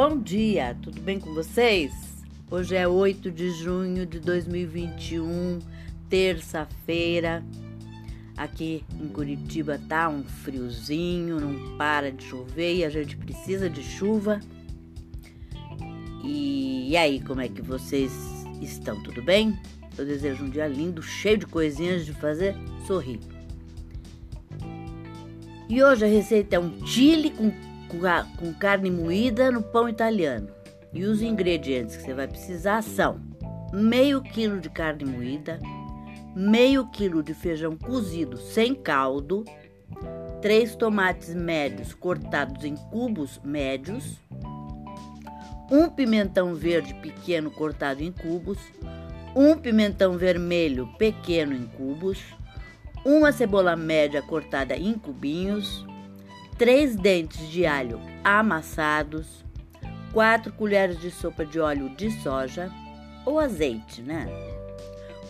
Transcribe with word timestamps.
Bom 0.00 0.16
dia, 0.16 0.76
tudo 0.80 1.00
bem 1.00 1.18
com 1.18 1.34
vocês? 1.34 1.92
Hoje 2.48 2.76
é 2.76 2.86
8 2.86 3.32
de 3.32 3.50
junho 3.50 4.06
de 4.06 4.20
2021, 4.20 5.58
terça-feira. 6.08 7.44
Aqui 8.36 8.84
em 8.92 9.08
Curitiba 9.08 9.76
tá 9.88 10.08
um 10.08 10.22
friozinho, 10.22 11.40
não 11.40 11.76
para 11.76 12.12
de 12.12 12.22
chover 12.22 12.76
e 12.76 12.84
a 12.84 12.90
gente 12.90 13.16
precisa 13.16 13.68
de 13.68 13.82
chuva. 13.82 14.38
E, 16.22 16.96
aí, 16.96 17.20
como 17.20 17.40
é 17.40 17.48
que 17.48 17.60
vocês 17.60 18.12
estão? 18.62 19.02
Tudo 19.02 19.20
bem? 19.20 19.58
Eu 19.98 20.06
desejo 20.06 20.44
um 20.44 20.48
dia 20.48 20.68
lindo, 20.68 21.02
cheio 21.02 21.38
de 21.38 21.46
coisinhas 21.46 22.06
de 22.06 22.12
fazer 22.12 22.54
sorrir. 22.86 23.18
E 25.68 25.82
hoje 25.82 26.04
a 26.04 26.08
receita 26.08 26.54
é 26.54 26.60
um 26.60 26.86
chile 26.86 27.30
com 27.30 27.50
com 28.36 28.52
carne 28.54 28.90
moída 28.90 29.50
no 29.50 29.62
pão 29.62 29.88
italiano. 29.88 30.48
E 30.92 31.04
os 31.04 31.22
ingredientes 31.22 31.96
que 31.96 32.02
você 32.02 32.14
vai 32.14 32.28
precisar 32.28 32.82
são 32.82 33.20
meio 33.72 34.22
quilo 34.22 34.60
de 34.60 34.70
carne 34.70 35.04
moída, 35.04 35.58
meio 36.34 36.86
quilo 36.88 37.22
de 37.22 37.34
feijão 37.34 37.76
cozido 37.76 38.36
sem 38.36 38.74
caldo, 38.74 39.44
três 40.40 40.74
tomates 40.74 41.34
médios 41.34 41.92
cortados 41.92 42.64
em 42.64 42.74
cubos 42.74 43.40
médios, 43.44 44.18
um 45.70 45.88
pimentão 45.88 46.54
verde 46.54 46.94
pequeno 46.94 47.50
cortado 47.50 48.02
em 48.02 48.10
cubos, 48.10 48.58
um 49.36 49.56
pimentão 49.56 50.16
vermelho 50.16 50.88
pequeno 50.98 51.54
em 51.54 51.66
cubos, 51.66 52.18
uma 53.04 53.32
cebola 53.32 53.76
média 53.76 54.22
cortada 54.22 54.76
em 54.76 54.94
cubinhos, 54.94 55.84
3 56.58 56.96
dentes 56.96 57.48
de 57.48 57.64
alho 57.64 58.00
amassados, 58.24 59.44
4 60.12 60.52
colheres 60.54 60.98
de 60.98 61.08
sopa 61.08 61.46
de 61.46 61.60
óleo 61.60 61.88
de 61.90 62.10
soja 62.20 62.68
ou 63.24 63.38
azeite, 63.38 64.02
né? 64.02 64.26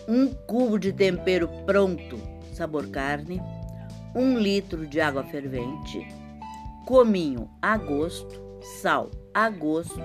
Um 0.07 0.33
cubo 0.33 0.79
de 0.79 0.91
tempero 0.91 1.47
pronto, 1.67 2.19
sabor 2.51 2.87
carne, 2.87 3.39
1 4.15 4.39
litro 4.39 4.87
de 4.87 4.99
água 4.99 5.23
fervente, 5.23 6.07
cominho 6.87 7.47
a 7.61 7.77
gosto, 7.77 8.41
sal 8.81 9.11
a 9.31 9.51
gosto, 9.51 10.01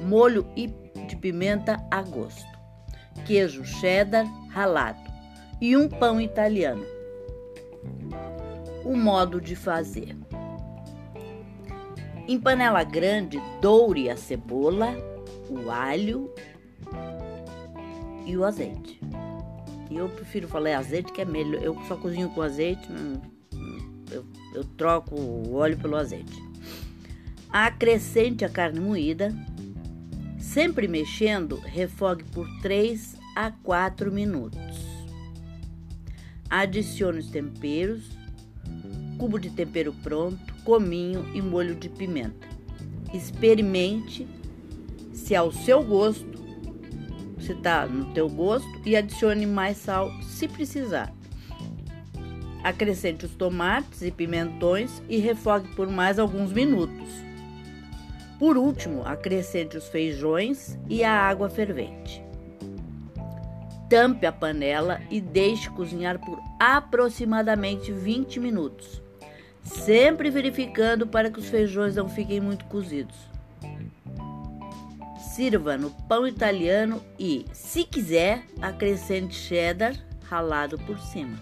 molho 0.00 0.46
de 1.06 1.14
pimenta 1.14 1.76
a 1.90 2.00
gosto, 2.00 2.58
queijo 3.26 3.66
cheddar 3.66 4.24
ralado 4.48 5.12
e 5.60 5.76
um 5.76 5.90
pão 5.90 6.18
italiano. 6.18 6.86
O 8.82 8.96
modo 8.96 9.42
de 9.42 9.54
fazer. 9.54 10.23
Em 12.26 12.38
panela 12.38 12.82
grande, 12.82 13.38
doure 13.60 14.08
a 14.08 14.16
cebola, 14.16 14.94
o 15.50 15.70
alho 15.70 16.32
e 18.24 18.34
o 18.34 18.44
azeite. 18.44 18.98
Eu 19.90 20.08
prefiro 20.08 20.48
falar 20.48 20.78
azeite 20.78 21.12
que 21.12 21.20
é 21.20 21.24
melhor. 21.24 21.62
Eu 21.62 21.78
só 21.86 21.96
cozinho 21.96 22.30
com 22.30 22.40
azeite, 22.40 22.88
eu, 24.10 24.24
eu 24.54 24.64
troco 24.64 25.14
o 25.14 25.54
óleo 25.54 25.76
pelo 25.76 25.96
azeite. 25.96 26.42
Acrescente 27.50 28.42
a 28.42 28.48
carne 28.48 28.80
moída, 28.80 29.32
sempre 30.38 30.88
mexendo, 30.88 31.56
refogue 31.56 32.24
por 32.24 32.48
3 32.62 33.16
a 33.36 33.50
4 33.50 34.10
minutos. 34.10 34.58
Adicione 36.48 37.18
os 37.18 37.28
temperos, 37.28 38.08
cubo 39.18 39.38
de 39.38 39.50
tempero 39.50 39.92
pronto, 40.02 40.53
cominho 40.64 41.28
e 41.34 41.42
molho 41.42 41.74
de 41.74 41.88
pimenta. 41.88 42.48
Experimente 43.12 44.26
se 45.12 45.36
ao 45.36 45.52
seu 45.52 45.82
gosto, 45.84 46.42
se 47.38 47.52
está 47.52 47.86
no 47.86 48.12
teu 48.12 48.28
gosto 48.28 48.80
e 48.84 48.96
adicione 48.96 49.46
mais 49.46 49.76
sal 49.76 50.10
se 50.22 50.48
precisar. 50.48 51.12
Acrescente 52.64 53.26
os 53.26 53.34
tomates 53.34 54.02
e 54.02 54.10
pimentões 54.10 55.02
e 55.08 55.18
refogue 55.18 55.68
por 55.76 55.86
mais 55.86 56.18
alguns 56.18 56.50
minutos. 56.50 57.08
Por 58.38 58.56
último, 58.56 59.02
acrescente 59.04 59.76
os 59.76 59.86
feijões 59.88 60.78
e 60.88 61.04
a 61.04 61.12
água 61.12 61.48
fervente. 61.48 62.24
Tampe 63.88 64.26
a 64.26 64.32
panela 64.32 65.00
e 65.10 65.20
deixe 65.20 65.70
cozinhar 65.70 66.18
por 66.18 66.40
aproximadamente 66.58 67.92
20 67.92 68.40
minutos 68.40 69.03
sempre 69.64 70.30
verificando 70.30 71.06
para 71.06 71.30
que 71.30 71.38
os 71.38 71.48
feijões 71.48 71.96
não 71.96 72.08
fiquem 72.08 72.40
muito 72.40 72.64
cozidos. 72.66 73.16
Sirva 75.34 75.76
no 75.76 75.90
pão 75.90 76.28
italiano 76.28 77.02
e, 77.18 77.44
se 77.52 77.82
quiser, 77.82 78.44
acrescente 78.62 79.34
cheddar 79.34 79.94
ralado 80.22 80.78
por 80.78 80.98
cima. 80.98 81.36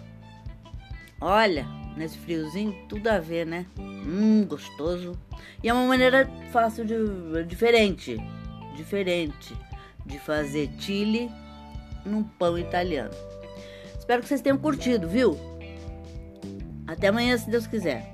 Olha, 1.21 1.65
nesse 1.95 2.17
friozinho 2.17 2.75
tudo 2.89 3.07
a 3.07 3.19
ver, 3.19 3.45
né? 3.45 3.65
Hum, 3.77 4.45
gostoso. 4.45 5.17
E 5.61 5.69
é 5.69 5.73
uma 5.73 5.85
maneira 5.85 6.27
fácil 6.51 6.85
de 6.85 6.95
diferente, 7.45 8.17
diferente 8.75 9.55
de 10.05 10.19
fazer 10.19 10.69
chile 10.79 11.29
num 12.05 12.23
pão 12.23 12.57
italiano. 12.57 13.13
Espero 13.97 14.21
que 14.21 14.27
vocês 14.27 14.41
tenham 14.41 14.57
curtido, 14.57 15.07
viu? 15.07 15.37
Até 16.85 17.07
amanhã, 17.07 17.37
se 17.37 17.49
Deus 17.49 17.65
quiser. 17.65 18.12